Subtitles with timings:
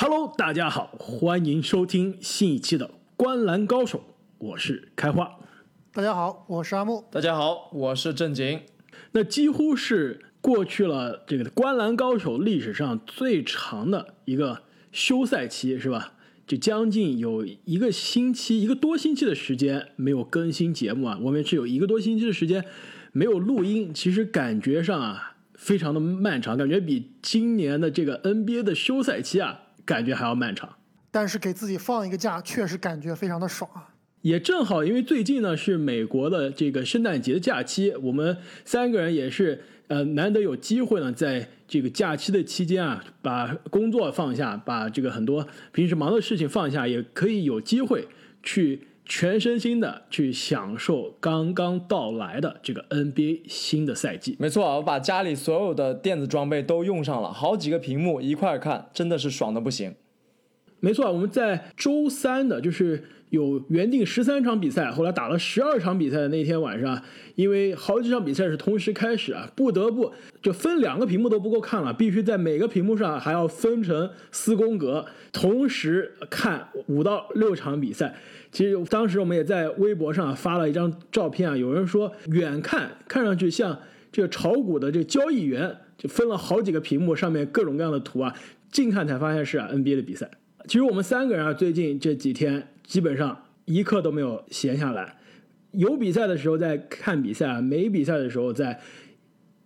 [0.00, 3.98] Hello，大家好，欢迎收听新一期的《观篮高手》，
[4.38, 5.28] 我是开花。
[5.92, 7.04] 大家好，我是阿木。
[7.10, 8.60] 大家好，我是正经。
[9.10, 14.62] 那几乎是过去了这个《观篮高手》历史上最长的一个
[14.92, 16.12] 休赛期，是吧？
[16.46, 21.18] 就将近有一个星期，一个多星期的时间没有更新节目啊。
[21.20, 22.64] 我们是有一个多星期的时间
[23.10, 29.64] 没有录音，其实感觉上啊，非常的漫长，感觉比今年的这个 NBA 的休赛期啊。
[29.88, 30.68] 感觉还要漫长，
[31.10, 33.88] 但是给自己放一个假，确实感觉非常的爽啊！
[34.20, 48.06] 也正好，因为最近呢是美国的这个圣诞节的假期，我们三个人也是呃难得有机会呢，在这个假期的期间啊，把工作放下，把这个很多平时忙的事情放下，也可以有机会
[48.42, 54.36] 去全身心的去享受刚刚到来的这个 NBA 新的赛季。
[54.38, 59.94] 没错，我把家里所有的电子装备都用上了，好几个屏幕一块看，真的是爽的不行。
[60.80, 67.02] 没错，我们在周三的，就是有原定十三场比赛，后来打了十二场比赛的那天晚上，
[67.34, 78.14] 因为好几场比赛是同时开始啊，不得不就分两个屏幕都不够看了，必须在每个屏幕上还要分成四宫格，同时看五到六场比赛。
[78.50, 83.78] 其实当时我们也在微博上发了一张照片啊，有人说远看看上去像
[84.10, 88.34] 这个炒股的这个交易员，就分了好几个屏幕，上面各种各样的图啊，
[88.72, 90.30] 近看才发现是啊 NBA 的比赛。
[90.66, 95.18] 其实我们三个人啊，最近这几天基本上一刻都没有闲下来，
[95.72, 98.80] 有比赛的时候在看比赛啊，没比赛的时候在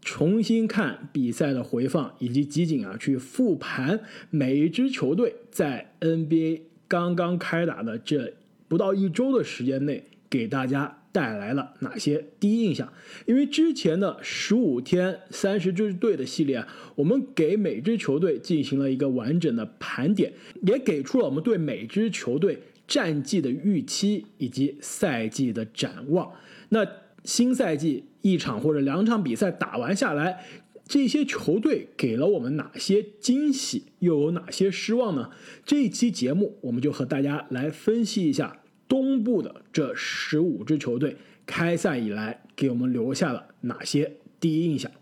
[0.03, 8.35] 重新看比赛的回放以及集锦啊，去复盘每一支球队在 NBA 刚刚开打的这
[8.67, 10.99] 不到一周的时间内给大家。
[11.13, 12.91] 带来了哪些第一印象？
[13.27, 20.33] 因为之前的十五天三十支队的系列啊，我们给每支球队进行了一个完整的盘点，
[20.63, 22.59] 也给出了我们对每支球队
[22.93, 26.31] 战绩的预期以及赛季的展望。
[26.69, 26.87] 那
[27.25, 30.45] 新赛季一场或者两场比赛打完下来，
[30.85, 35.31] 这些球队给了我们哪些惊喜，又有哪些失望呢？
[35.65, 38.59] 这一期节目，我们就和大家来分析一下。
[38.87, 41.17] 东部的这十五支球队
[41.47, 44.93] 开赛以来给我们留下了哪些第一印象？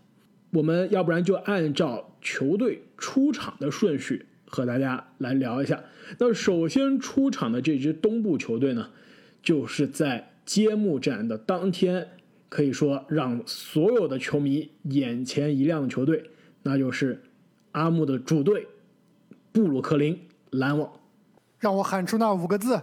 [0.51, 5.81] 我们要不然就按照球队出场的顺序和大家来聊一下。
[6.19, 8.89] 那首先出场的这支东部球队呢，
[9.41, 12.09] 就是在揭幕战的当天，
[12.49, 16.29] 可以说让所有的球迷眼前一亮的球队，
[16.63, 17.23] 那就是
[17.71, 18.67] 阿木的主队
[19.53, 20.91] 布鲁克林篮网。
[21.59, 22.81] 让我喊出那五个字。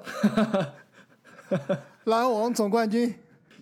[2.04, 3.14] 篮网总冠军，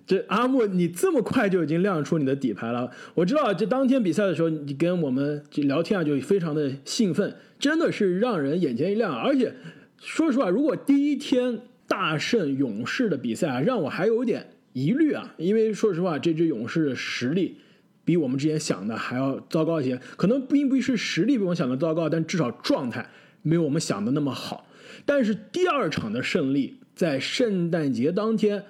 [0.06, 2.88] 这阿木，你这么快就已经亮出你的底牌了。
[3.14, 9.12] 我知道，这当天比赛的时候，你跟我们聊天啊，就非常的兴奋，真的是让人眼前一亮。
[9.12, 9.52] 而且，
[10.00, 11.58] 说实话，如果第一天
[11.88, 17.58] 大胜勇士的比赛啊，让我还有点疑虑啊，因为说实话，这支勇士的实力
[18.04, 19.98] 比我们之前想的还要糟糕一些。
[20.16, 23.10] 可能并不是实力比我们想的糟糕，但至少状态
[23.42, 24.68] 没有我们想的那么好。
[25.04, 26.76] 但是第二场的胜利。
[26.96, 28.64] 在圣诞节当天，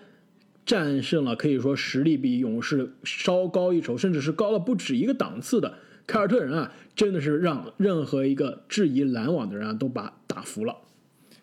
[0.66, 5.72] 战胜了可以说实力比勇士稍高一筹，甚至是高了不止一个档次的
[6.06, 10.76] 凯尔特人啊，真的是让任何一个质疑篮网的人啊都把打服了。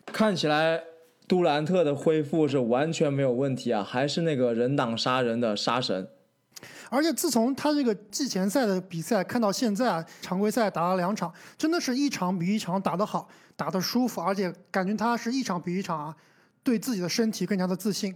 [0.06, 0.80] 看起来
[1.26, 6.06] 杜兰特的恢复是完全没有问题啊，还是那个人挡杀人的杀神。
[6.90, 16.14] 而且自从他这个季前赛的比赛看到现在啊，常规赛打了两场，真的是一场比一场打得好，打得舒服，而且感觉他是一场比一场啊。
[16.62, 18.14] 对自己的身体更加的自信，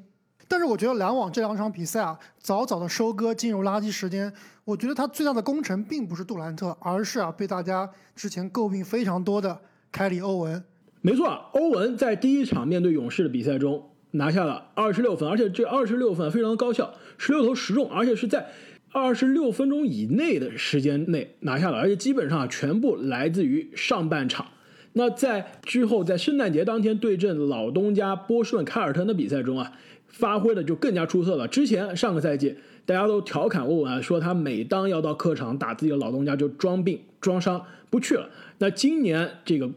[0.48, 4.32] 但是我觉得篮网这两场比赛啊，早早的收割进入垃圾时间。
[4.64, 9.60] 我觉得他最大的功臣并不是杜兰特，而是啊被大家之前诟病非常多的
[9.92, 10.64] 凯里欧文。
[11.00, 18.48] 没错，欧文在第一场面对勇士的比赛中拿下了二十六分，而且这二十六分非常的高效，十六投十中，而且是在
[18.90, 24.46] 二十六分钟以内的时间内拿下了，而且基本上全部来自于上半场。
[24.94, 29.72] 那在之后，在圣诞节当天对阵老东家波士顿凯尔特人的比赛中啊，
[30.08, 31.46] 发挥的就更加出色了。
[31.46, 38.28] 之前上个赛季大家都调侃欧文啊，说他每当要到客场打自己的老东家就装病装伤不去了。
[38.58, 39.70] 那今年这个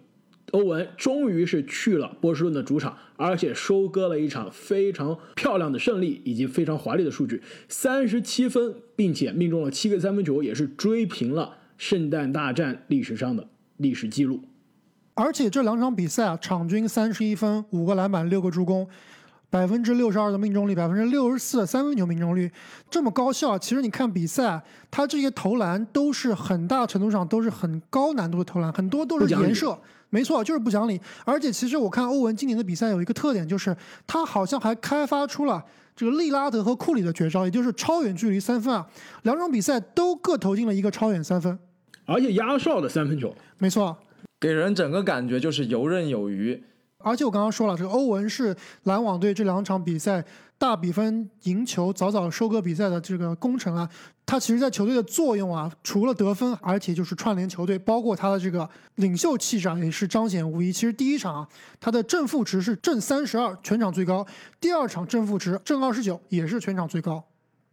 [0.51, 13.47] 欧文终于是去了波士顿的主场，而且收割了一场非常漂亮的胜利以及非常华丽的数据，三十七分，并且命中了七个三分球，也是追平了圣诞大战历史上的
[13.77, 14.41] 历史记录。
[15.13, 18.87] 而且这两场比赛啊，场均三十一分、五个篮板、六个助攻，
[19.51, 22.49] 百分之六十二的命中率，百分之六十四的三分球命中率，
[22.89, 23.59] 这么高效。
[23.59, 24.59] 其实你看比赛，
[24.89, 29.77] 他这些投篮都是很大程度上都是很高难度的投篮，很多都是连射，
[30.09, 30.99] 没错，就是不讲理。
[31.25, 33.75] 而且其实我看欧文今年的比赛有一个特点，就是
[34.07, 35.61] 他好像还开发出了
[35.97, 38.87] 这个利拉德和库里的绝招，也就是超远距离三分啊。
[39.23, 41.59] 两种比赛都各投进了一个超远三分，
[42.05, 43.35] 而且压哨的三分球。
[43.57, 43.97] 没错，
[44.39, 46.63] 给人整个感觉就是游刃有余。
[47.03, 50.23] 而且我刚刚说了，这个欧文是篮网队这两场比赛
[50.57, 53.89] 大比分赢球、早早收割比赛的这个功臣啊。
[54.25, 60.71] 他其实，在球队的作用啊，除了得分，而且就是串联球队，包括他的这个领袖气质啊，也是彰显无疑。
[60.71, 61.47] 其实第一场啊，
[61.81, 64.23] 他的正负值是正三十二，全场最高；
[64.61, 67.21] 第二场正负值正二十九，也是全场最高。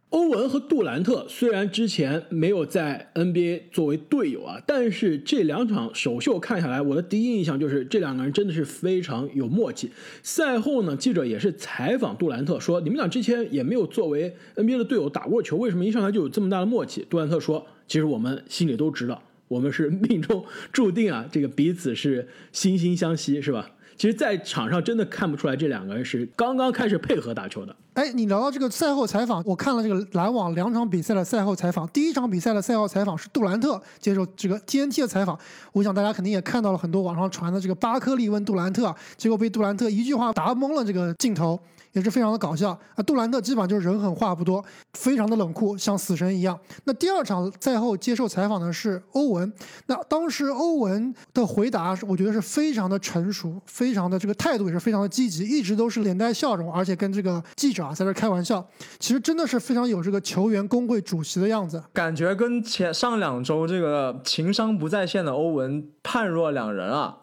[0.09, 9.91] 欧文和杜兰特虽然之前没有在 NBA 作为队友啊，但是这两场首秀看下来，我的第一印象就是这两个人真的是非常有默契。
[10.23, 27.75] 赛后呢，记者也是采访杜兰特说：“你们俩之前也没有作为 NBA 的队友打过球，为什么一上来就有这么大的默契？”杜兰特说：“其实我们心里都知道，我们是命中注定啊，这个彼此是惺惺相惜，是吧？”其实，在场上真的看不出来这两个人是刚刚开始配合打球的。
[27.95, 31.85] 哎，你聊到这个赛后采访，我看了这个篮网两场比赛的赛后采访。
[31.89, 35.37] 第一场比赛的赛后采访是杜兰特接受这个 TNT 的采访，
[35.73, 41.59] 我想大家肯定也看到了很多网上传的这个巴克利问杜兰特，结果被杜兰特一句话答懵了这个镜头。
[41.93, 43.03] 也是非常的搞笑啊！
[43.03, 44.63] 杜兰特基本上就是人狠话不多，
[44.93, 46.59] 非常的冷酷，像死神一样。
[46.83, 49.51] 那第二场赛后接受采访的是欧文，
[49.87, 58.65] 那当时欧文的回答，我觉得是非常的成熟，非常的这个态度也是非常的积极，一直都是脸带笑容，而且跟这个记者啊在这开玩笑，
[58.99, 67.17] 其实真的是非常有这个球员工会主席的样子，感觉跟前上两周这个情商不在线的欧文判若两人啊，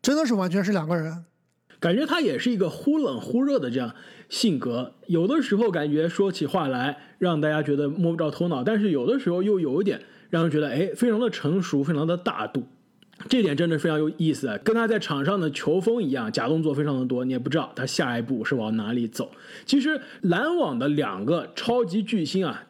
[0.00, 1.24] 真的是完全是两个人。
[1.84, 3.94] 感觉他也是一个忽冷忽热的这样
[4.30, 10.00] 性格，有的时候感觉说起话来让大家觉得摸不着头脑，但是有的时候又有一点
[10.30, 12.66] 让人觉得哎，非常的成熟，非常的大度，
[13.28, 14.58] 这点真的非常有意思。
[14.64, 19.30] 跟他在场上的球风一样，假动作非常的多，你也不知道他下一步是往哪里走。
[19.66, 22.64] 其实篮网的两个超级巨星啊，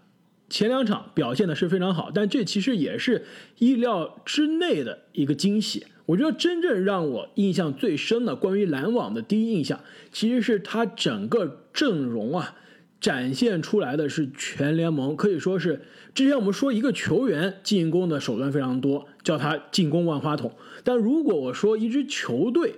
[0.48, 3.24] 前两场表现的是非常好，但这其实也是
[3.58, 5.86] 意料之内的一个惊喜。
[6.06, 9.80] 我觉得真正让我印象最深的关于篮网的第一印象，
[10.12, 12.56] 其实是他整个阵容啊，
[13.00, 15.82] 展现出来的是全联盟可以说是
[16.14, 20.52] 之前我们说一个球员进攻的手段非常多，叫他进攻万花筒。
[20.82, 22.74] 但如果我说一支球队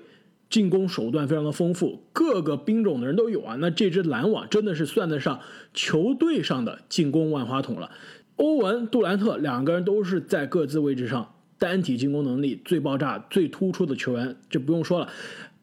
[0.49, 5.41] 进攻手段非常的丰富，各个兵种的人都有啊，那这支篮网真的是算得上
[5.75, 7.91] 球队上的进攻万花筒了。
[8.37, 11.33] 欧文、杜兰特两个人都是在各自位置上。
[11.59, 15.09] 单体进攻能力最爆炸、最突出的球员，这不用说了。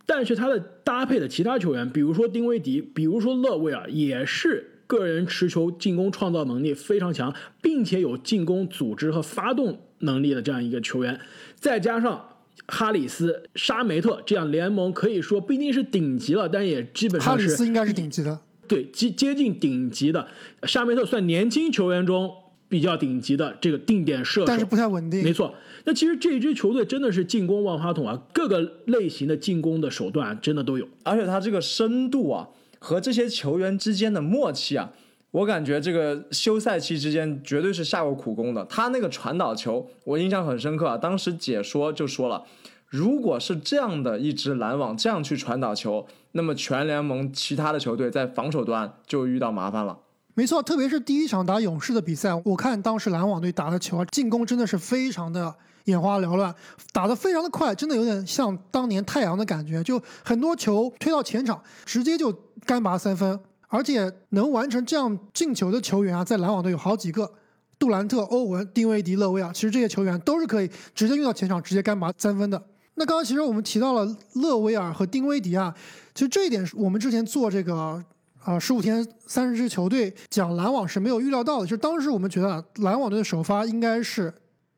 [0.05, 11.19] 但是他的搭配的其他球员，比如说丁威迪，比如说勒维尔，也是个人持球进攻创造能力非常强，并且有进攻组织和发动能力的这样一个球员。
[11.55, 12.29] 再加上
[12.67, 17.45] 哈里斯、沙梅特这样联盟可以说不一定是顶级了，但也基本上是。
[17.45, 18.37] 哈里斯应该是顶级的，
[18.67, 20.27] 对，接接近顶级的。
[20.63, 22.29] 沙梅特算年轻球员中
[22.73, 25.23] 比较顶级的这个定点射手，但是不太稳定。
[25.23, 25.53] 没错。
[25.85, 32.49] 那其实这支球队真的是进攻万花筒啊，各个类型的进攻的手段真的都有，而且他这个深度啊
[32.79, 34.91] 和这些球员之间的默契啊，
[35.29, 38.65] 我感觉这个休赛期之间绝对是下过苦功的。
[38.65, 42.43] 他那个传导球我印象很深刻啊，当时解说就说了，
[42.87, 49.99] 如果是这样的一支篮网这样去传导球，那么全联盟其他的球队在防守端就遇到麻烦了。
[50.33, 55.53] 没错，特别是第一场打勇士的比赛，我看当时篮网队打的球啊，进攻真的是非常的。
[55.87, 56.55] 眼花缭乱，
[56.93, 62.31] 打得非常的快，真的有点像当年太阳的感觉，就很多球推到前场，直接就
[62.65, 63.37] 干拔三分，
[63.67, 67.29] 而且能完成这样进球的球员啊，在篮网队有好几个，
[67.77, 72.63] 杜兰特、欧文、丁威迪、勒维尔，其实这些球员都是可以直接运到前场，直接干拔三分的。
[72.93, 75.75] 那刚刚其实我们提到了勒维尔和丁威迪啊，
[76.15, 78.01] 其实这一点我们之前做这个
[78.43, 84.33] 啊十五天三十支球队讲篮网是没有预料到的，就是当时我们觉得啊篮网队的首发应该是。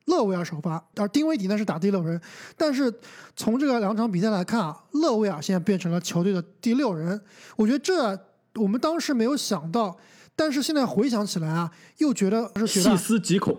[0.08, 2.22] 勒维尔首发，而丁威迪呢是打第六人。
[2.56, 2.94] 但是
[3.36, 7.20] 从这个两场比赛来看啊，勒维尔现在变成了球队的第六人。
[7.56, 8.16] 我觉得这
[8.62, 9.98] 我们当时没有想到，
[10.36, 13.58] 但是现在回想起来啊，又觉得是细思极恐，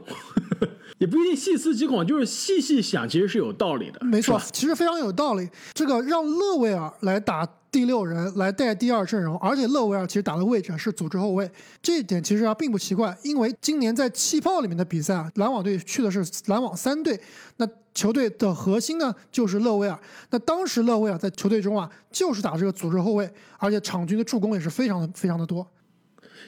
[0.98, 3.98] 也不一定细思极恐，就是细细想，其实是有道理的。
[4.06, 5.50] 没错，其实非常有道理。
[5.74, 7.44] 这个让勒维尔来打。
[7.76, 11.46] 第六人来带第二阵容，而且勒维尔其实打的位置是组织后卫，
[11.82, 17.20] 这一点其实啊并不奇怪，因为今年在气泡里面的比赛啊，篮网队去的是篮网三队，
[17.58, 25.66] 那球队的核心呢就是勒维尔，那当时勒维尔在球队中啊就是打这个组织后卫，而且场均的助攻也是非常的非常的多。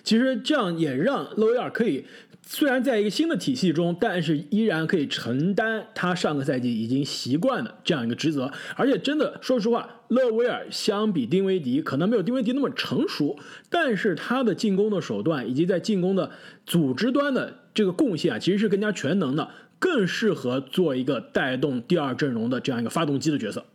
[0.03, 2.07] 其实这样也让勒维尔可以。
[2.51, 8.51] 虽然在一个新的体系中，但是依然可以承担他上个赛季已经习惯的这样一个职责。
[8.75, 13.39] 而且真的，说实话，勒维尔相比丁威迪可能没有丁威迪那么成熟，
[13.69, 16.31] 但是他的进攻的手段以及在进攻的
[16.65, 23.67] 组织端的这个贡献啊，其实是更加全能的，更适合做一个带动第二阵容的这样一个发动机的角色。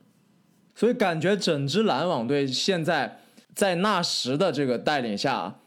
[0.74, 3.20] 所以感觉整支篮网队现在
[3.54, 5.60] 在纳什的这个带领下。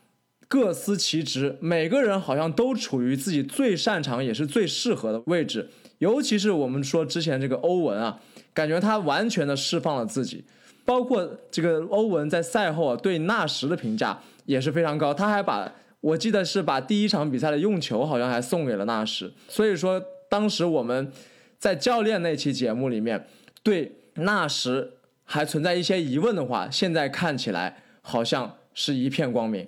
[0.49, 5.71] 各司其职，每个人好像都处于自己最擅长也是最适合的位置。
[5.99, 8.21] 尤其是我们说之前这个欧文啊，
[8.53, 10.45] 感觉他完全的释放了自己。
[10.85, 19.33] 包括这个欧文在赛后啊对纳什的评价也是非常高，他还把我记得是把第一场比赛的用球好像还送给了纳什。
[19.49, 21.11] 所以说当时我们
[21.59, 23.27] 在教练那期节目里面
[23.65, 24.93] 对纳什
[25.25, 29.67] 还存在一些疑问的话，现在看起来好像是一片光明。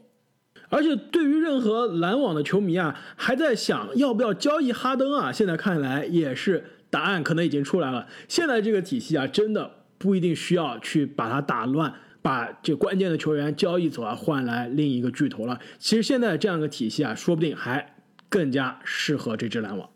[0.71, 8.07] 而且对于任何篮网的球迷啊，还在想要不要交易哈登啊，现在看来也是答案可能已经出来了。
[8.29, 15.59] 现在这个体系啊，真的不一定需要去把它打乱，把这关键的球员交易走啊，换来另一个巨头了。
[15.79, 17.97] 其实现在这样一个体系啊，说不定还
[18.29, 19.89] 更加适合这支篮网。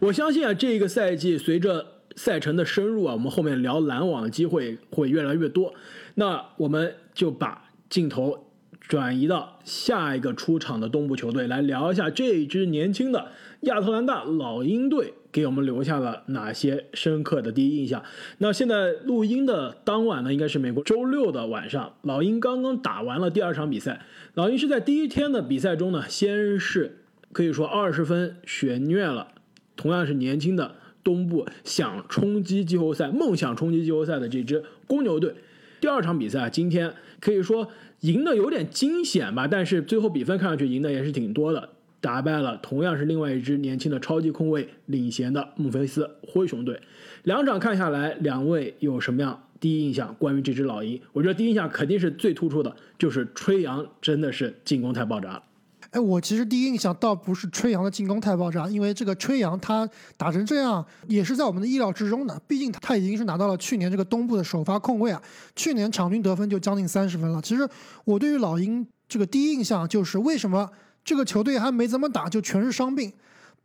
[0.00, 5.72] 我相信啊，这一个赛季随着赛程的深入啊，我们后面聊篮网的机会会越来越多。
[6.16, 8.44] 那我们就把镜头。
[8.80, 13.28] 转移到下一个出场的东部球队来聊一下这支年轻的
[13.60, 18.02] 亚特兰大老鹰队给我们留下了哪些深刻的第一印象。
[18.38, 24.00] 那现在录音的当晚呢，应该是美国周六的晚上，老鹰刚刚打完了第二场比赛。
[24.32, 27.00] 老鹰是在第一天的比赛中呢，先是
[27.32, 29.28] 可以说二十分血虐了
[29.76, 35.34] 同样是年轻的东部想冲击季后赛、梦想冲击季后赛的这支公牛队。
[35.80, 37.70] 第二场比赛今天可以说。
[38.00, 46.80] 赢的有点惊险吧，但是最后比分看上去赢的也是挺多的，打败了同样是另外一支年轻的超级控卫领衔的孟菲斯灰熊队。
[47.24, 50.14] 两场看下来，两位有什么样第一印象？
[50.18, 55.42] 关于这只老鹰，我觉得第一印象肯定是最突出的，就是吹杨真的是进攻太爆炸了。
[55.90, 62.38] 哎，我其实第一印象倒不是吹杨的进攻太爆炸，因为这个吹杨他打成这样也是在我们的意料之中的。
[62.46, 65.22] 毕竟他已经是拿到了去年这个东部的首发控卫啊，
[65.56, 67.40] 去年场均得分就将近三十分了。
[67.40, 67.66] 其实
[68.04, 70.68] 我对于老鹰这个第一印象就是为什么
[71.02, 73.10] 这个球队还没怎么打就全是伤病。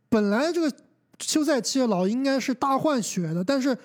[0.08, 0.74] 本来这个
[1.18, 3.76] 休赛期老鹰应该是大换血的，但是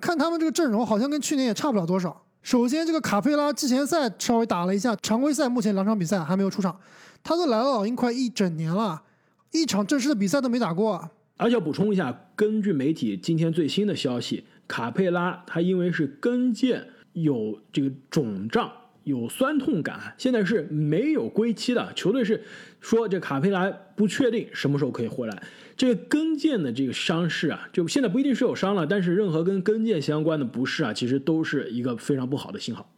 [0.00, 2.25] 看他们这个阵容好像跟去年也差不了多少。
[2.46, 6.78] 首先这个卡佩拉季前赛稍微打了一下，常规赛目前两场比赛还没有出场。
[7.24, 9.02] 他都来了老鹰快一整年了，
[9.50, 11.10] 一场正式的比赛都没打过。
[11.38, 16.84] 而且要补充一下，根据媒体今天最新的消息，卡佩拉他因为是跟腱
[17.14, 18.70] 有这个肿胀，
[19.02, 21.92] 有酸痛感，现在是没有归期的。
[21.94, 22.44] 球队是
[22.80, 25.42] 说这卡佩拉不确定什么时候可以回来。
[25.76, 32.88] 这个跟腱的这个伤势啊，就现在不一定是有伤了，但是任何跟跟腱相关的不适啊，其实都是一个非常不好的信号。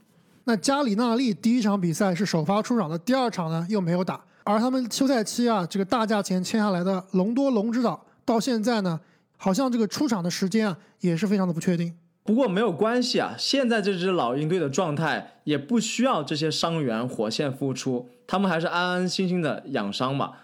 [0.44, 4.24] 那加里纳利第一场比赛是首发出场的，第二场呢又没有打。
[4.44, 8.98] 而他们休赛期啊，这个大价钱签下来的隆多龙指导，到现在呢，
[9.36, 11.92] 好像这个出场的时间啊也是非常的不确定。
[12.22, 20.40] 不过没有关系啊，现在这支老鹰队的状态也不需要这些伤员火线复出，他们还是安安心心的养伤吧。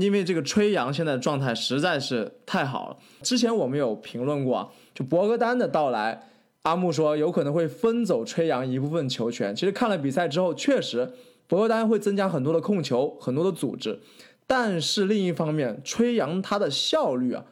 [0.00, 2.96] 因为这个吹杨现在状态实在是太好了。
[3.22, 6.28] 之前我们有评论过，就博格丹的到来。
[6.62, 9.52] 阿木说有可能会分走吹杨一部分球权。
[9.52, 11.10] 其实看了比赛之后，确实
[11.48, 13.98] 博格丹会增加很多的控球，很多的组织。
[14.46, 17.44] 但是另一方面，吹杨他的效率啊，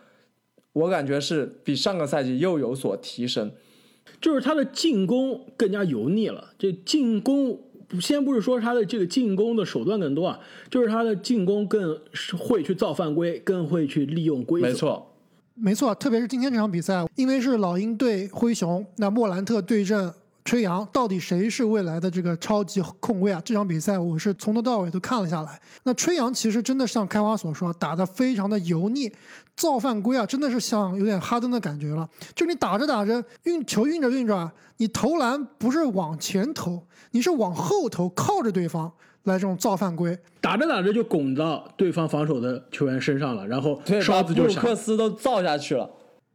[0.72, 3.50] 我感觉是比上个赛季又有所提升，
[4.20, 6.52] 就是他的进攻更加油腻了。
[6.56, 7.58] 这进攻
[7.98, 11.98] 先不是说他的这个进攻的手段更多啊，就是他的进攻更
[12.38, 14.68] 会去造犯规，更会去利用规则。
[14.68, 15.06] 没错。
[15.62, 20.10] 没错，特别是今天这场比赛，因为是老鹰对灰熊，那莫兰特对阵
[20.42, 23.42] 吹杨，到底谁是未来的这个超级控卫啊？
[23.44, 25.60] 这场比赛我是从头到尾都看了下来。
[25.82, 29.12] 那吹杨其实真的像开花所说，打得非常的油腻，
[29.56, 32.08] 造犯规啊，真的是像有点哈登的感觉了。
[32.34, 38.92] 就你打着打着运球运着运着，你投篮不是往前投，你是往后投，靠着对方。
[39.24, 45.88] 来这种造犯规，打着打着就拱到对方防守的球员身上了，然后刷子就布鲁克斯都造下去了。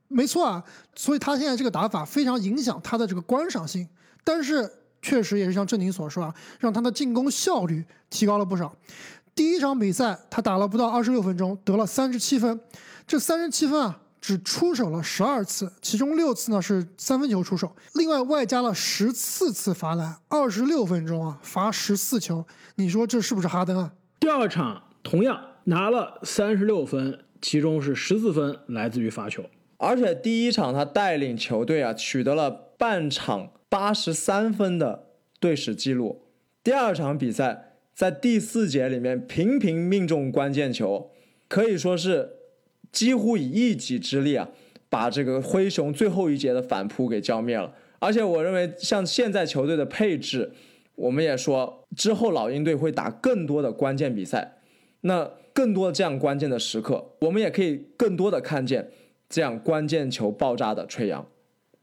[0.07, 3.89] 没错啊，所以他现在这个打法非常影响他的这个观赏性，
[4.23, 8.71] 但是确实也是像郑宁所说啊，让他的进攻效率提高了不少。
[9.35, 12.57] 第一场比赛他打了不到二十六分钟，得了三十七分，
[13.05, 13.99] 这三十七分啊。
[14.21, 23.93] 只出手了十二次，其中六次呢是三分球出手，另外外加了十四次罚篮，二十六分钟啊罚十四球，你说这是不是哈登啊？
[24.19, 29.43] 第二场同样拿了三十六分，其中是十四分来自于罚球。
[29.77, 36.23] 而且第一场他带领球队啊取得了半场八十三分的队史记录。
[36.63, 37.64] 第二场比赛
[37.95, 41.11] 在第四节里面频频命中关键球，
[41.47, 42.29] 可以说是
[42.91, 44.49] 几乎以一己之力啊
[44.89, 47.73] 把这个灰熊最后一节的反扑给浇灭了。
[47.99, 50.51] 而且我认为像现在球队的配置，
[50.95, 54.57] 我们也说之后老鹰队会打更多的关键比赛，
[55.01, 58.91] 那更多这样关键的时刻，我们也可以更多的看见。
[59.27, 61.25] 这样关键球爆炸的吹杨，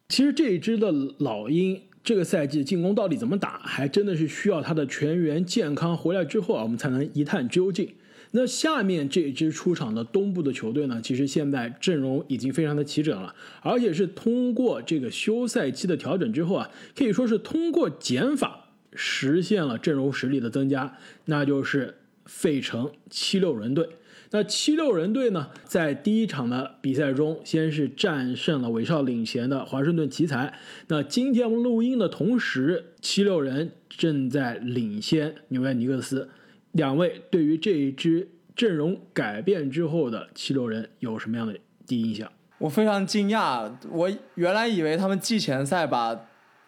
[0.09, 7.89] 其实这一支的老鹰这个赛季进攻到底怎么打，还真的是需要他的全员健康回来之后啊，我们才能一探究竟。
[8.33, 21.95] 那下面这支出场的东部的球队呢，其实现在阵容已经非常的齐整了，而且是通过这个休赛期的调整之后啊，可以说是通过减法实现了阵容实力的增加，那就是
[22.25, 23.87] 费城七六人队。
[24.35, 30.59] 那七六人队呢，在第一场的比赛中，先是战胜了韦少领衔的华盛顿奇才。
[30.89, 36.31] 那今天我们录音的同时，七六人正在领先纽约尼克斯。
[36.73, 41.55] 两位对于这一支阵容改变之后的七六人有什么样的
[41.87, 42.33] 第一印象？
[42.57, 46.19] 我非常惊讶，我原来以为他们季前赛把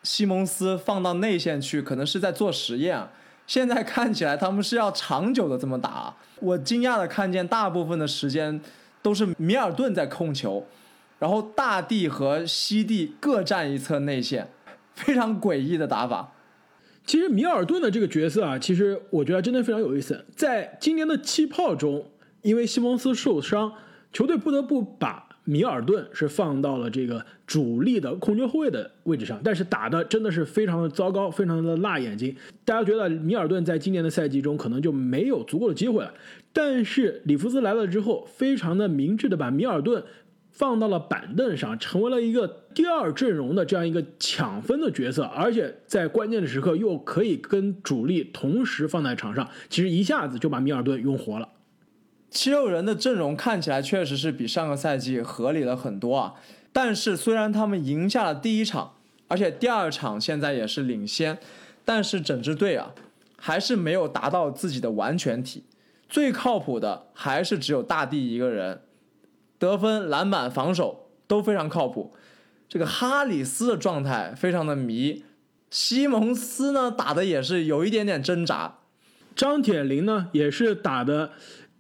[0.03, 3.09] 西蒙斯放到内线去，可能是在做实验。
[3.47, 8.61] 现在看起来他们是要长久的这么打，我惊讶的看见大部分的时间
[9.03, 10.67] 都是米尔顿在控球，
[11.19, 14.49] 然后大地和西地各占一侧内线，
[14.95, 16.33] 非常诡异的打法。
[17.07, 20.25] 其实米尔顿的这个角色啊，其实我觉得真的非常有意思。
[20.35, 22.03] 在今年的气泡中，
[22.41, 23.71] 因为西蒙斯受伤，
[24.11, 25.24] 球队不得不把。
[25.45, 32.35] 米尔顿是放到了这个主力的控球后卫的位置上，但是打的真的是非常的糟糕，非常的辣眼睛。
[32.65, 36.15] 大家觉得米尔顿在今年的赛季中可能就没有足够的机会了，
[36.53, 40.03] 但是里弗斯来了之后，非常的明智的把米尔顿
[40.51, 51.49] 放到了板凳上，成为了一个第二阵容的这样一个抢分的角色，而且在关键的时刻又可以跟主力同时放在场上，其实一下子就把米尔顿用活了。
[52.35, 56.35] 七六人的阵容看起来确实是比上个赛季合理了很多啊，
[56.73, 58.95] 但是虽然他们赢下了第一场，
[59.29, 61.39] 而且第二场现在也是领先，
[61.85, 62.93] 但是整支队啊
[63.39, 65.63] 还是没有达到自己的完全体，
[66.09, 68.81] 最靠谱的还是只有大帝一个人，
[69.61, 72.13] 得分、篮板、防守都非常靠谱。
[72.69, 75.23] 这个哈里斯的状态非常的迷，
[75.71, 78.79] 西蒙斯呢打的也是有一点点挣扎，
[79.37, 81.31] 张铁林呢也是打的。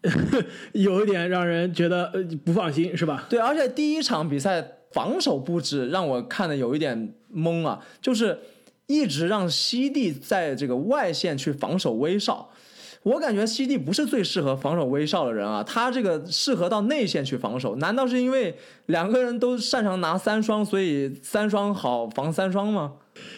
[0.72, 3.26] 有一点让人觉得呃不放心，是吧？
[3.30, 4.62] 对，而且第一场比赛
[4.92, 8.38] 防守布置让我看的有一点懵啊，就是
[8.86, 12.50] 一直让西蒂在这个外线去防守威少，
[13.02, 18.54] 我感觉西蒂不是最适合防守威少的人啊，他这个适合到内线去防守，难道是因为
[18.86, 22.92] 两个人都擅长拿三双，所以三双好防三双吗？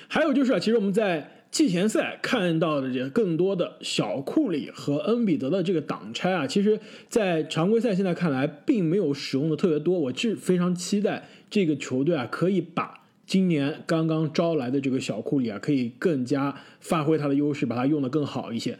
[0.09, 1.31] 还有就是啊，其实我们在。
[1.51, 6.79] 季前赛看到的这更多的小库里和恩比德的这个挡拆啊，其实，
[7.09, 9.99] 在常规赛现在看来并没有使用的特别多。
[9.99, 18.79] 我是非常期待这个球队啊，可以把今年刚刚招来的这个小库里啊，可以更加发挥他的优势，把它用得更好一些。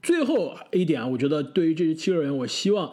[0.00, 2.92] 最后一点啊，我觉得对于这支七六人，我希望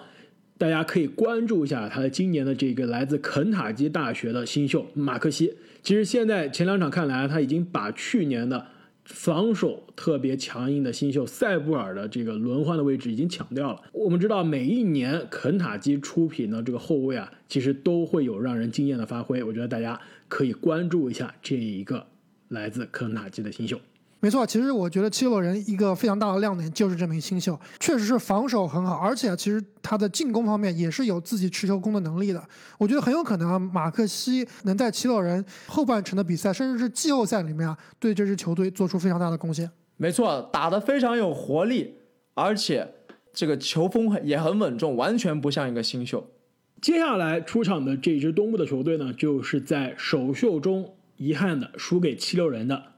[0.58, 5.54] 大家可以关注一下他的今年的这个来自肯塔基大学的新秀马克西。
[5.84, 8.66] 其实现在前两场看来，他已经把去年的
[9.06, 13.82] 防守特别强硬的新秀塞布尔的这个轮换的位置已经抢掉了。
[13.94, 19.44] 我们知道，每一年肯塔基出品的这个后卫啊，其实都会有让人惊艳的发挥。
[19.44, 22.08] 我觉得大家可以关注一下这一个
[22.48, 23.80] 来自肯塔基的新秀。
[24.26, 32.44] 没错，其实我觉得七六人一个非常大的亮点就是这名新秀，确实是防守很好，而且其实他的进攻方面也是有自己持球攻的能力的。
[32.80, 39.70] 我觉得很有可能啊，马克西能在七六人后半程的比赛，甚至是季后赛里面啊，对这支球队做出非常大的贡献。
[39.98, 41.94] 没错，打得非常有活力，
[42.34, 42.96] 而且
[43.32, 46.32] 这个球风也很稳重，完全不像一个新秀。
[46.82, 52.95] 接下来出场的这支东部的球队呢，就是在首秀中遗憾的输给七六人的。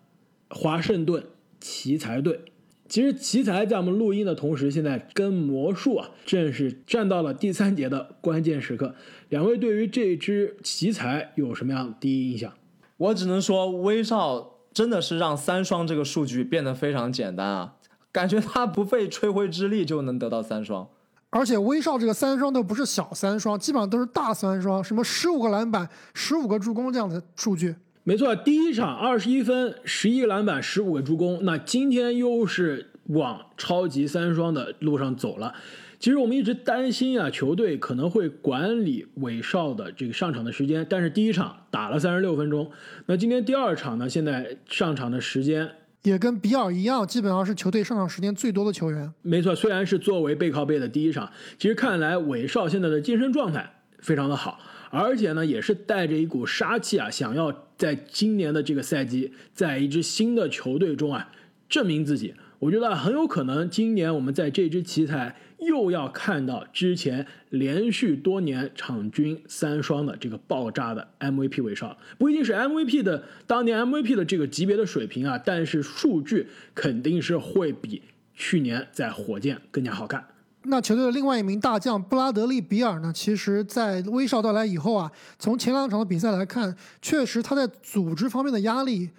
[0.50, 1.24] 华盛顿
[1.60, 2.40] 奇才队，
[2.88, 8.96] 其实奇才在我们录音的同时，现在跟魔术啊，正是站到了第三节的关键时刻。
[9.30, 12.54] 两位对于这支奇才有什么样第一印象？
[12.98, 17.76] 我只能说，威少真的是让三双这个数据变得非常简单啊，
[18.12, 20.88] 感觉他不费吹灰之力就能得到三双，
[21.30, 27.76] 而且威少这个三双都不是小三双，基本上都是大三双，什么十五个篮板、十五个助攻这样的数据。
[28.08, 31.40] 没错，第一场二十一分、十一个篮板、十五个助攻。
[31.44, 35.54] 那今天又是往超级三双的路上走了。
[36.00, 42.72] 其实我们一直担心啊，球队可能会管理韦少的这个上场的时间，但是第一场打了三十六分钟，
[43.08, 45.70] 那今天第二场呢，现在上场的时间
[46.04, 49.12] 也跟比尔一样，基本上是球队上场时间最多的球员。
[49.22, 61.32] 没错，虽然是作为背靠背的第一场，其实看来韦少现在的精神状态非常的好，而且呢，也是带着一股杀气啊，想要在今年的这个赛季，在一支新的球队中啊，
[61.68, 62.34] 证明自己。
[62.60, 78.02] 我觉得很有可能，今年我们在这支奇才又要看到之前连续多年场均三双的这个爆炸的 MVP 韦少，不一定是 MVP 的当年 MVP 的这个级别的水平啊，但是数据肯定是会比
[78.34, 80.26] 去年在火箭更加好看。
[80.68, 83.12] 那球队的另外一名大将布拉德利比尔呢？
[83.14, 89.10] 其实，在威少到来以后啊，从前两场的比赛来看，确实他在组织方面的压力。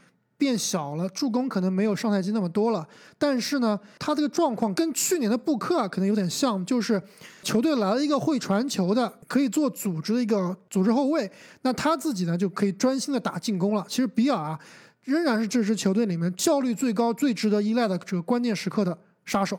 [0.40, 2.86] 变小了，助攻可能没有上赛季那么多了，
[3.18, 7.02] 但是呢，他这个状况跟去年的布克啊可能有点像，就是
[7.42, 11.28] 球队来了一个会传球的，可以做组织的一个组织后卫，
[11.62, 13.84] 那他自己呢就可以专心的打进攻了。
[13.88, 14.56] 其实比尔啊，
[15.02, 19.58] 仍然是这支球队里面效率最高、最值得依赖的这个关键时刻的杀手。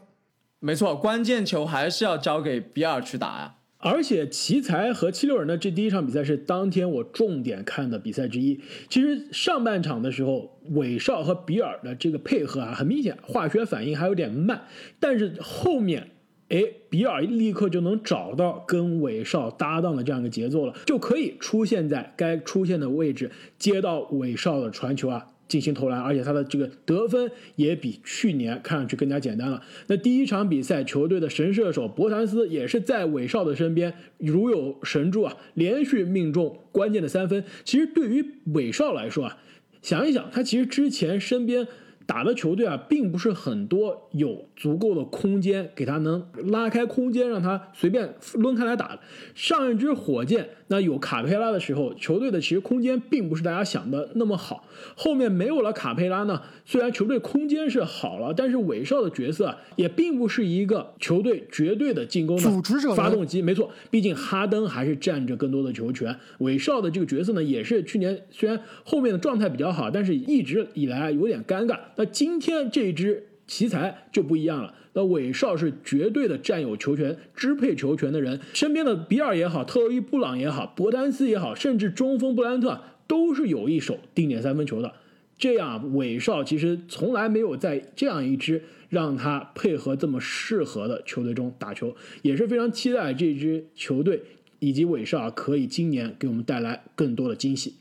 [0.59, 3.55] 没错，关键球还是要交给比尔去打呀。
[3.77, 8.59] 而且奇才和七六人的这第一场比赛是当天我重点看的比赛之一。
[8.89, 14.63] 其实上半场的时候，韦少和比尔的这个配合啊，很明显化学反应还有点慢。
[14.99, 16.11] 但是后面，
[16.49, 25.27] 哎，比尔立刻就能找到跟韦少搭档的这样一个节奏了，就可以出现在该出现的位置，接到韦少的传球啊。
[25.49, 29.61] 进行投篮，而且他的这个得分也比去年看上去更加简单了。
[29.87, 37.43] 那第一场比赛，球队的神射手博谭斯也是在韦少的身边，如有神助啊，连续命中关键的三分。
[37.65, 39.37] 其实对于韦少来说啊，
[39.81, 41.67] 想一想，他其实之前身边。
[42.09, 48.99] 打的球队啊，并不是很多有足够的空间给他能拉开空间，让他随便抡开来打的。
[49.35, 54.65] 上一支火箭那有卡佩拉的时候，球队的其实空间并不是大家想的那么好。
[54.95, 63.39] 后面没有了卡佩拉呢，虽然球队空间是好了，但是韦少的角色也并不是一个球队绝对的进攻的组织者发动机。
[63.43, 66.17] 没错，毕竟哈登还是占着更多的球权。
[66.39, 71.77] 韦少的这个角色呢，也是去年虽然后面的状态比较好，但是一直以来有点尴尬。
[71.99, 74.73] 那今天这支奇才就不一样了。
[74.93, 84.93] 那韦少是绝对的占有球权、支配球权的人，身边的比尔也好、特洛伊布朗也好、博丹斯也好，甚至中锋布兰特都是有一手定点三分球的。
[85.37, 94.23] 这样，韦少其实从来没有在这样一支让他配合这么适合的球队中打球，也是非常期待这支球队
[94.59, 97.75] 以及韦少可以今年给我们带来更多的惊喜。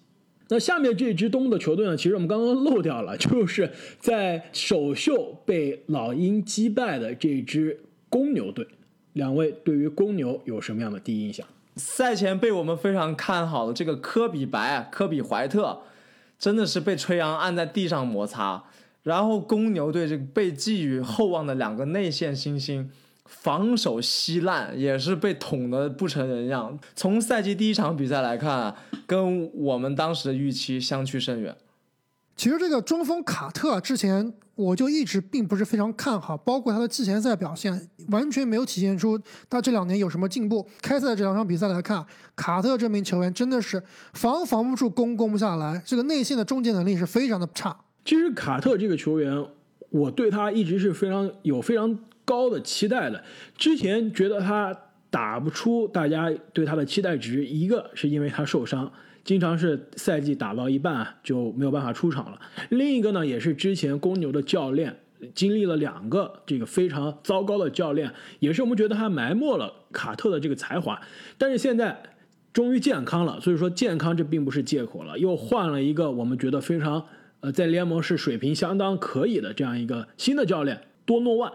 [0.49, 1.97] 那下面这支东部的球队呢？
[1.97, 8.67] 其实我们刚刚漏掉了， 就是在首秀被老鹰击败的这支公牛队。
[9.13, 11.47] 两位对于公牛有什么样的第一印象？
[11.77, 15.81] 赛前被我们非常看好的这个科比白、科比怀特，
[16.39, 18.65] 真的是被吹杨按在地上摩擦。
[19.03, 22.91] 然后公牛队这个被寄予厚望的两个内线新星。
[23.29, 26.77] 防守稀烂，也是被捅得不成人样。
[26.97, 28.75] 从赛季第一场比赛来看，
[29.07, 31.55] 跟我们当时的预期相去甚远。
[32.35, 40.67] 其实这个中锋卡特之前我就一直并不是非常看好，包括他的季前赛表现完全没有体现出他这两年有什么进步。
[40.81, 43.83] 开赛这两场比赛来看，卡特这名球员真的是
[44.15, 47.77] 防防不住，攻攻不下来，这个内线的终结能力是非常的差。
[48.05, 49.45] 其实卡特这个球员，
[49.91, 51.99] 我对他一直是非常有非常。
[52.29, 53.25] 高的期待的，
[53.57, 54.77] 之前觉得他
[55.09, 58.93] 打不出大家对他的期待值，一个是因为他受伤，
[59.25, 62.39] 经常是赛季打到一半就没有办法出场了；
[62.69, 64.95] 另一个呢，也是之前公牛的教练
[65.35, 71.01] 经历了两个这个非常糟糕的教练，也是我们觉得他埋没了卡特的这个才华。
[71.39, 72.03] 但是现在
[72.53, 77.03] 终于健康了，所以说健康这并不是借口了，又换了一个我们觉得非常
[77.41, 81.51] 呃在联盟是水平相当可以的这样一个新的教练多诺万。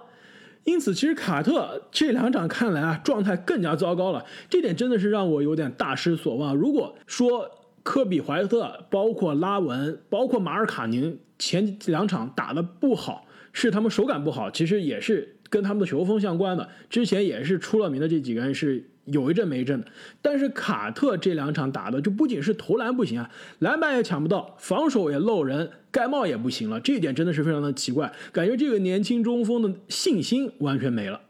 [0.64, 4.24] 因此，其实卡特这两场看来啊，状态更加糟糕了。
[4.50, 6.56] 这点真的是让我有点大失所望。
[6.56, 7.50] 如果说
[7.84, 16.70] 科比怀特、包括拉文、包括马尔卡宁前两场打的不好，是他们手感不好，其实也是跟他们的球风相关的。
[16.90, 18.90] 之前也是出了名的这几个人是。
[19.06, 19.88] 有一阵没一阵的，
[20.22, 31.22] 但是卡特这两场打的就不仅是投篮不行啊，篮板也抢不到，防守也漏人，盖帽也不行了，这一点真的是非常的奇怪，感觉这个年轻中锋的信心完全没了。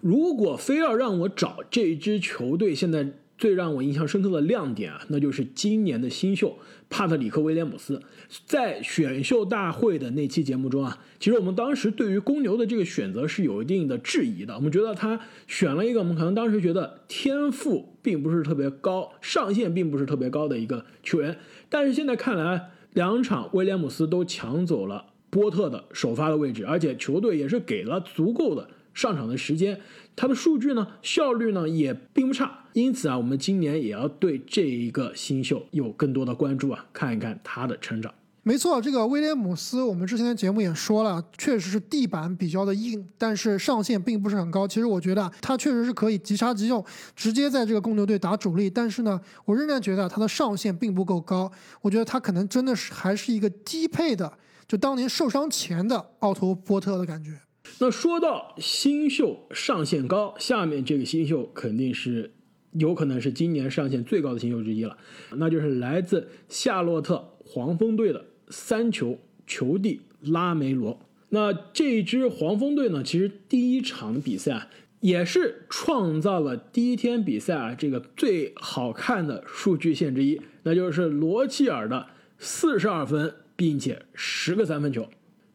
[0.00, 6.56] 如果非要让我找这支球队现在最让我印象深刻的亮点啊，那就是今年的新秀
[6.88, 8.00] 帕特里克·威廉姆斯。
[8.46, 14.54] 在选秀大会的那期节目中啊，其实我们当时对于公牛的这个选择是有一定的质疑的。
[14.54, 21.36] 我们觉得他选了一个我们可能当时觉得天赋并不是特别高、上限并不是特别高的一个球员，
[21.68, 29.78] 但是现在看来，两场威廉姆斯都抢走了波特的首发的位置，而且球队也是给了足够的上场的时间。
[30.16, 38.14] 他的数据呢，效率呢也并不差，因此啊，我们今年也要对这一个新秀有更多的关注啊，看一看他的成长。
[38.46, 44.68] 没错，这个威廉姆斯，我们之前的节目也说了，确实是地板比较的硬，但是上限并不是很高。
[44.68, 46.84] 其实我觉得他确实是可以即插即用，
[47.16, 48.68] 直接在这个公牛队打主力。
[48.68, 51.50] 但是呢，我仍然觉得他的上限并不够高。
[51.80, 54.30] 我觉得他可能真的是还是一个低配的，
[54.68, 57.40] 就当年受伤前的奥托波特的感觉。
[57.80, 62.32] 那说到新秀上限高，下面这个新秀肯定是
[62.72, 64.96] 有可能是今年上限最高的新秀之一了，
[65.36, 71.00] 那就是来自夏洛特黄蜂队的三球球帝拉梅罗。
[71.30, 74.68] 那这支黄蜂队呢，其实第一场比赛啊，
[75.00, 82.06] 也是创造了第一天比赛啊这个最好看的数据线之一，那就是罗齐尔的
[82.38, 85.08] 四十二分，并且十个三分球。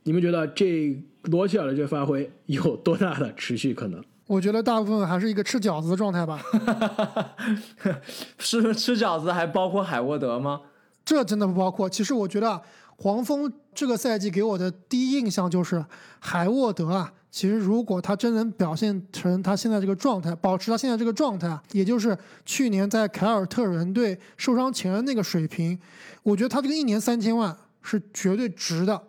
[0.03, 1.01] 你们觉得这？
[1.23, 4.03] 罗齐尔的这个发挥有多大的持续可能？
[4.27, 6.39] 我觉得大部分还是一个吃饺子的状态吧。
[8.37, 10.61] 是 不是吃饺子还包括海沃德吗？
[11.03, 11.89] 这真的不包括。
[11.89, 12.61] 其实我觉得
[12.97, 15.83] 黄蜂这个赛季给我的第一印象就是
[16.19, 17.11] 海沃德啊。
[17.31, 25.79] 其实如果他真能表现成他现在这个状态，保持他现在这个状态啊，也就是去年在凯尔特人队受伤前的那个水平，
[26.23, 28.99] 我觉得他这个一年三千万是绝对值的。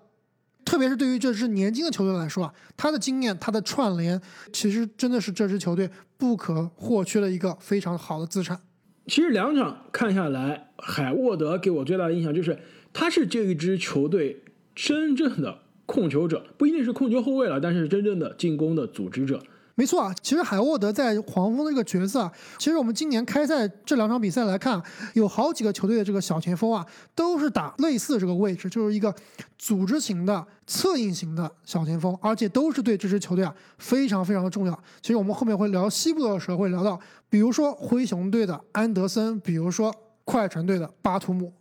[0.70, 8.61] 特别是对于这支年轻的球队来说啊，他的经验、他的串联，其实真的是这支球队不可或缺的一个非常好的资产。
[9.09, 12.56] 其实两场看下来，海沃德给我最大的印象就是，
[12.92, 19.42] 他是这一支球队真正的控球者，不一定是控球后卫了，但是真正的进攻的组织者。
[19.74, 24.83] 没错啊，其实海沃德在黄蜂的这个角色啊，其实我们今年开赛这两场比赛来看，
[25.14, 29.14] 有好几个球队的这个小前锋啊，都是打类似这个位置，就是一个
[29.56, 34.83] 组织型的策应型的小前锋，而且都是对这支球队啊非常非常的重要。
[35.00, 41.52] 其实我们后面会聊西部的时候会聊到，比如说灰熊队的安德森，比如说快船队的巴图姆。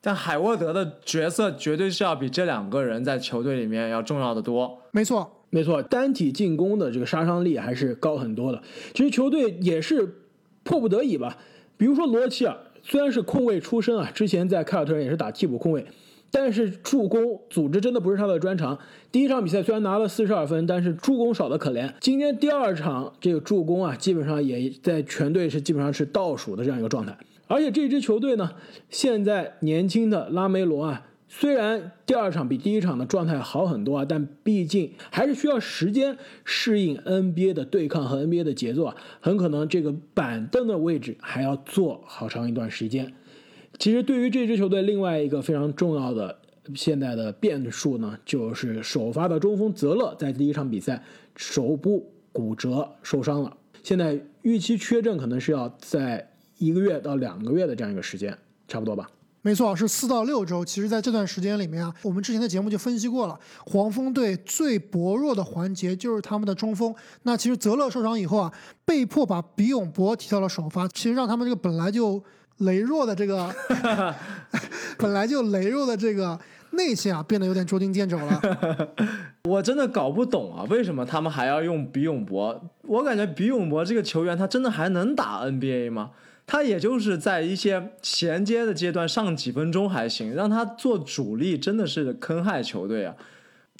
[0.00, 4.78] 但海沃德的角色绝对是要比这两个人在球队里面要重要的多。
[4.92, 5.40] 没错。
[5.54, 8.60] 没错，单体进攻的这个杀伤力还是高很多的。
[8.92, 10.16] 其实球队也是
[10.64, 11.38] 迫不得已吧。
[11.76, 15.86] 比如说罗齐尔，虽然是控卫出身啊，之前在凯尔特人也是打替补控卫，
[16.32, 18.76] 但是助攻组织真的不是他的专长。
[19.12, 21.88] 第一场比赛虽然拿了四十二分，但是助攻少的可怜。
[22.00, 27.16] 今天第二场这个助攻啊，基本上也在全队是基本上是倒数的这样一个状态。
[27.46, 28.50] 而且这支球队呢，
[28.90, 31.06] 现在年轻的拉梅罗啊。
[31.36, 43.12] 虽然第二场比第一场的状态好很多啊，但毕竟还是需要时间适应 NBA 的对抗和 NBA 的节奏啊，很可能这个板凳的位置还要坐好长一段时间。
[43.80, 46.38] 其实对于这支球队另外一个非常重要的
[46.76, 51.02] 现在的变数呢，就是首发的中锋泽勒在第一场比赛
[51.34, 59.10] 手部骨折受伤了，现在预期缺阵可能是要在一个月到两个月的这样一个时间，差不多吧。
[59.44, 60.64] 没错，是四到六周。
[60.64, 66.94] 其实，在这段时间里面啊，我们之前的节目就分析过了，黄蜂队最薄弱的环节就是他们的中锋。
[67.24, 68.50] 那其实泽勒受伤以后啊，
[68.86, 72.18] 被迫把比永博提到了首发，其实让他们这个本来就
[72.60, 73.54] 羸弱的这个，
[74.96, 78.40] 本来就羸弱的这个内线啊，变得有点捉襟见肘了。
[79.44, 82.58] 我真的搞不懂啊，为什么他们还要用比永博？
[82.84, 86.12] 我感觉比永博这个球员，他真的还能打 NBA 吗？
[86.46, 93.16] 他也就是在一些衔接的阶段上几分钟还行，让他做主力真的是坑害球队啊！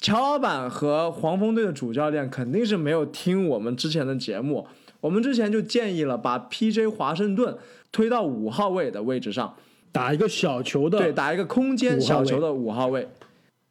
[0.01, 4.67] 乔老板和黄蜂队的主教练肯定是没有听我们之前的节目，
[4.99, 6.87] 我们之前就建议了把 P.J.
[6.87, 7.55] 华盛顿
[7.91, 9.55] 推到五号位的位置上，
[9.91, 13.07] 打一个小球的，对，打一个空间小球的五号位，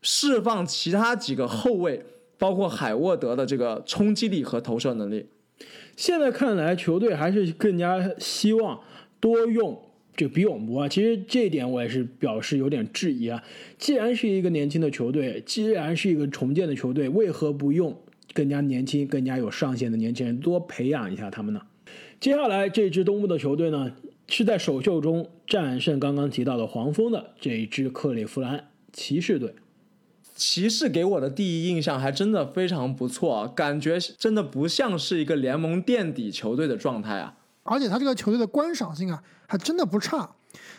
[0.00, 2.02] 释放其他几个后卫，
[2.38, 5.26] 包括海沃德的这个冲击力和投射能力。
[5.96, 8.80] 现在看来，球队还是更加希望
[9.20, 9.80] 多用
[10.16, 10.88] 这个比永博啊。
[10.88, 13.42] 其实这一点我也是表示有点质疑啊。
[13.78, 17.96] 既然是一个年轻的球队，既然是一个重建的球队，为何不用
[18.32, 21.62] 更加年轻、更加有上限的年轻人多培养一下他们呢？
[22.18, 23.94] 接下来这支东部的球队呢，
[24.28, 29.54] 是在首秀中战胜刚刚提到的黄蜂的这一支克利夫兰骑士队。
[30.34, 37.34] 骑士给我的第一印象还真的非常不错，感觉真的不像是一个联盟垫底球队的状态啊。
[37.62, 40.28] 而且他这个球队的观赏性啊，还真的不差。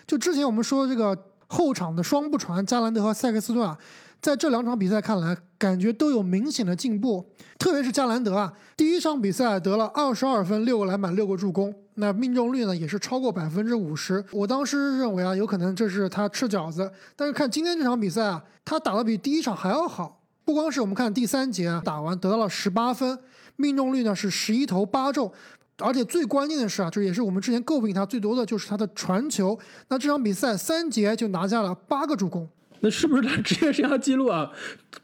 [0.06, 3.78] 就之前我们说的这个后场的双不传，加兰德和塞克斯顿啊，
[4.22, 7.26] 在这两场比赛看来，感觉都有明显的进步。
[7.58, 14.24] 特别是加兰德啊，第一场比赛得了二十二分、六个篮板、六个助攻，那命中率呢也是超过百分之五十。
[14.32, 20.22] 我当时认为啊，有可能这是他吃饺子，但是看今天这场比赛啊，他打的比第一场还要好。
[20.44, 23.18] 不光是我们看第三节啊，打完得到了十八分，
[23.56, 25.32] 命中率呢是十一投八中。
[25.80, 29.58] 而且最关键的是啊，这也是我们之前诟病他最多的就是他的传球。
[29.90, 32.48] 那这场比赛三节就拿下了八个助攻，
[32.82, 34.52] 那是不是他职业生涯记录啊？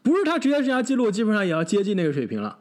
[0.04, 2.58] 不是他职业生涯记录，基本上也要接近那个水平了。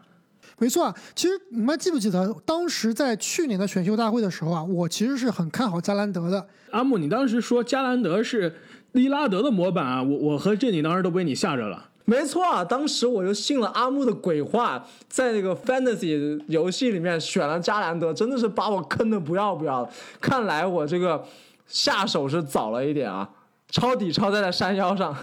[0.61, 6.47] 没错啊，其实你们还记不记得，当时在去年的选秀大会的时候啊，我其实是很看好加兰德的。
[6.71, 8.55] 阿木，你当时说加兰德是
[8.93, 11.89] 利拉德的模板啊，我我和正经当时都被你吓着了。
[12.05, 19.91] 没错啊，当时我就信了阿木的鬼话，在那个 fantasy 游戏里面选了加兰德，真的是把我坑的不要不要的。
[20.21, 21.25] 看来我这个
[21.67, 23.27] 下手是早了一点啊，
[23.71, 25.17] 抄底抄在了山腰上。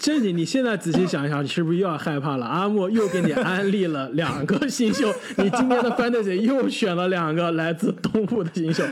[0.00, 2.46] 正经，你现在仔细想一想，你是不是又要害怕了？
[2.46, 8.82] 阿莫又给你安利了两个新秀，你今天的 fantasy 又选了两个来自东部的新秀。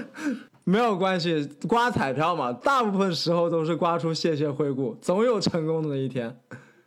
[0.64, 6.37] 没有关系，刮彩票嘛，大部分时候都是刮出谢谢惠顾，总有成功的那一天。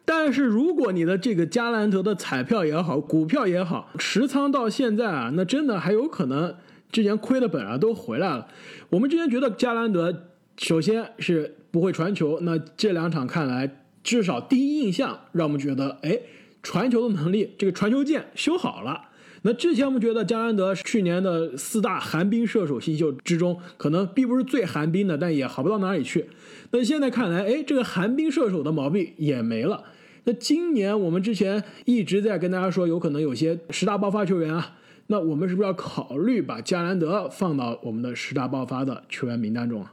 [0.05, 6.55] 但是如果你的这个加兰德的彩票也好，股票也好，持仓到现在啊，那真的还有可能
[6.91, 8.47] 之前亏的本啊都回来了。
[8.91, 16.19] 我们之前觉得加兰德首先是不会传球，那这两场看来，至少第一印象让我们觉得，哎，
[16.63, 19.09] 传球的能力，这个传球键修好了。
[19.43, 26.27] 那之前我们觉得加兰德去年的四大寒冰射手新秀之中，可能并不是最寒冰的，但也好不到哪里去。
[26.69, 29.83] 那现在看来，哎，这个寒冰射手的毛病也没了。
[30.25, 34.75] 那今年我们之前一直在跟大家说，有可能有些十大爆发球员啊，
[35.07, 39.91] 那我们是不是要考虑把加兰德放到我们的十大爆发的球员名单中啊？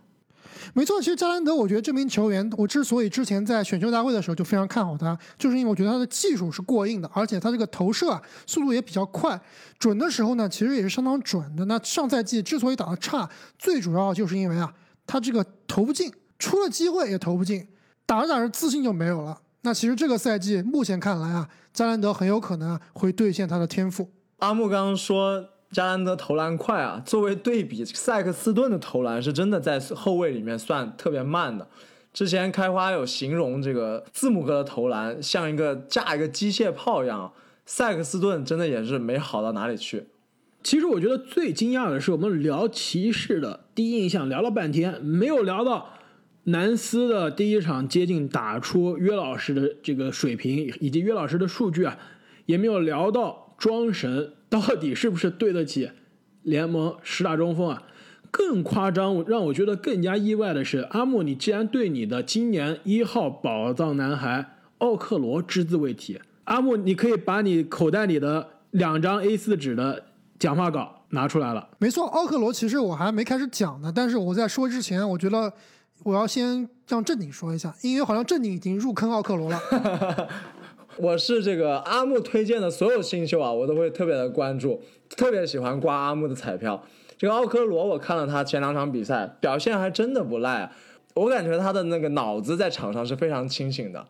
[0.75, 9.41] 没错，其实加兰德，我觉得这名球员，我之所以之前在选秀大会的时候就非常看好他，就是因为我觉得他的技术是过硬的，而且他这个投射啊速度也比较快，
[9.79, 11.65] 准的时候呢其实也是相当准的。
[11.65, 13.29] 那上赛季之所以打得差，
[13.59, 14.73] 最主要就是因为啊
[15.07, 17.67] 他这个投不进，出了机会也投不进，
[18.07, 19.41] 打着打着自信就没有了。
[19.63, 24.11] 那其实这个赛季目前看来啊，加兰德很有可能啊会兑现他的天赋。
[24.39, 31.69] 阿木刚刚说加兰德投篮快啊，作为对比，塞克斯顿的投篮是真的在后卫里面算特别慢的。
[32.13, 37.33] 之前开花有形容这个字母哥的投篮像一个架一个机械炮一样，
[37.67, 40.07] 塞克斯顿真的也是没好到哪里去。
[40.63, 45.91] 其实我觉得最惊讶的是，我们聊骑士的第一印象聊了半天，没有聊到。
[46.45, 51.99] 南斯的第一场接近打出约老师的这个水平，以及约老师的数据啊，
[52.47, 55.91] 也没有聊到庄神到底是不是对得起
[56.43, 57.83] 联盟十大中锋啊。
[58.31, 66.21] 更夸张，让我觉得更加意外的是，阿木，你竟然对你的今年一号宝藏男孩奥克罗只字未提。
[66.45, 70.05] 阿木，你可以把你口袋里的两张 A4 纸的
[70.39, 71.69] 讲话稿拿出来了。
[71.79, 75.53] 没错，奥克罗其实我还没开始讲呢，但是我在说之前，我觉得。
[76.05, 79.61] 我要先让正经说一下，因为好像正经已经入坑奥克罗了。
[80.99, 86.85] 我是这个阿木推荐的所有新秀啊，我都会特别的关注，特别喜欢刮阿木的彩票。
[87.17, 90.71] 这个奥克罗，我看了他前两场比赛，表现还真的不赖。
[91.15, 94.07] 我感觉他的那个脑子在场上是非常清醒的。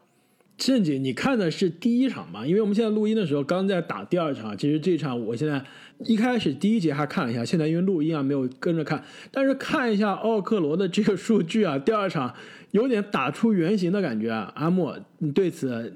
[0.57, 2.44] 正经，你看的是第一场吧？
[2.44, 5.62] 因为我们现在录音的时候刚在打第二场，其实这场我现在
[6.01, 12.35] 一开始第一节还看了一下，现在因为录音啊没有跟着看，但是看一下奥克罗的这个数据啊，第二场
[12.72, 14.53] 有点打出原形的感觉啊。
[14.57, 15.94] 阿莫，你对此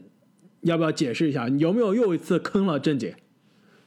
[0.62, 1.46] 要不要解释一下？
[1.46, 3.16] 你有没有又一次坑了郑姐？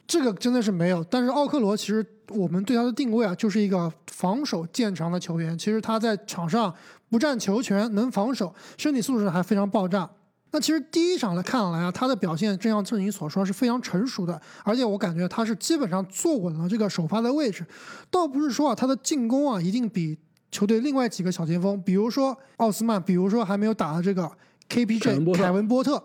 [0.06, 5.58] 这个真的是没有，但是奥克罗其实我们对他的定位啊，就是一个防守见长的球员。
[5.58, 6.72] 其实他在场上
[7.10, 10.08] 不占球权，能防守，身体素质还非常爆炸。
[10.52, 17.66] 那其实第一场来看来啊，他的表现正像正经所说是非常成熟的，而且我感觉他是基本上坐稳了这个首发的位置，
[18.10, 20.16] 倒不是说啊他的进攻啊一定比
[20.52, 24.30] 球队另外几个小前锋，比如说奥斯曼，比如说还没有打的这个
[24.70, 26.02] KPJ 凯文波特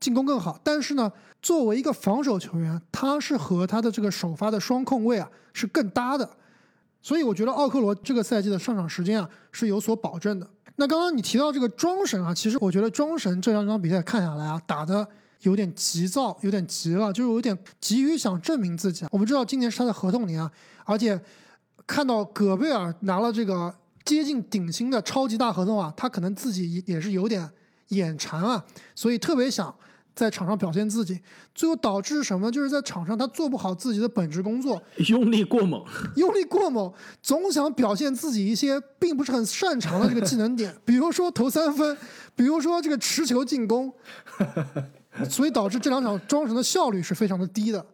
[0.00, 6.28] 进攻更好，但是呢，作为一个防守球员，他是和他的这个首发的双控位啊是更搭的，
[7.02, 10.48] 所以我觉得奥克罗这个赛季的上场时间啊是有所保证的。
[10.76, 15.06] 那刚刚你提到这个庄神啊，其实我觉得庄神这两场比赛看下来啊，打的
[15.42, 19.04] 有点急躁，有点急了，就是有点急于想证明自己。
[19.10, 20.50] 我们知道今年是他的合同年啊，
[20.86, 21.20] 而且
[21.86, 23.74] 看到戈贝尔拿了这个
[24.04, 27.50] 接近顶薪的超级大合同啊，他可能自己也是有点
[27.88, 29.74] 眼馋啊，所以特别想
[30.20, 31.18] 在场上表现自己，
[31.54, 32.52] 最后导致什么？
[32.52, 35.82] 就是在场上他做不好自己的本职工作，用力过猛，
[36.16, 36.92] 用力过猛，
[37.22, 41.96] 总想表现自己一些并不是很擅长的这个技能点， 比如说投三分，
[42.36, 43.90] 比如说这个持球进攻，
[45.26, 47.86] 所以导致这两场庄神的效率是非常的低的。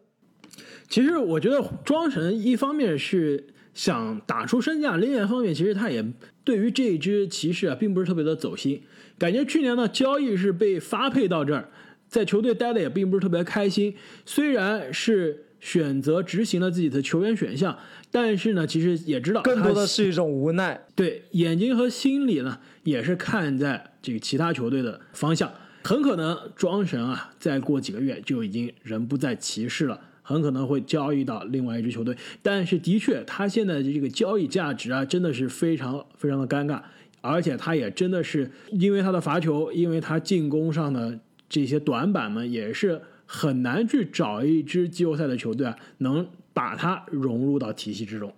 [0.88, 6.04] 其实我觉得庄神一方面是想打出身价，另外一方面其实他也
[6.42, 8.82] 对于这支骑士啊并不是特别的走心。
[9.16, 11.70] 感觉去年的交易是被发配到这儿，
[12.08, 13.94] 在球队待的也并不是特别开心。
[14.24, 17.76] 虽然是选择执行了自己的球员选项，
[18.10, 20.80] 但是呢，其实也知道更多的是一种无奈。
[20.94, 25.50] 对，眼睛和心里呢也是看在这个其他球队的方向。
[25.82, 32.16] 很可能庄神啊，再过几个月就已经人不在骑士了，很可能会交易到另外一支球队。
[32.42, 36.80] 但是的确，他现在的这个交易价值啊，真的是非常非常的尴尬。
[37.20, 41.18] 而且他也真的是因为他的罚球，因为他进攻上的
[41.48, 48.32] 这些短板们，也是很难去找一支季后赛的球队啊，能把它融入到体系之中。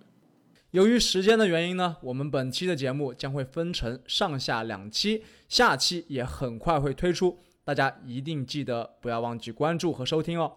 [0.71, 10.51] 由于时间的原因呢，我们本期的节目将会分成上下两期，下期也很快会推出，大家一定记得不要忘记关注和收听哦。